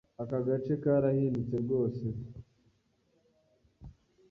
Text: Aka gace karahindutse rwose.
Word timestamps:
Aka 0.21 0.37
gace 0.47 0.73
karahindutse 0.83 1.55
rwose. 1.63 2.05